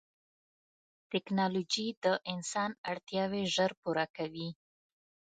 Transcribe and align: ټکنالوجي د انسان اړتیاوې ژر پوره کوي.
ټکنالوجي 1.11 1.87
د 2.03 2.05
انسان 2.33 2.71
اړتیاوې 2.91 3.43
ژر 3.55 3.71
پوره 3.81 4.05
کوي. 4.17 4.49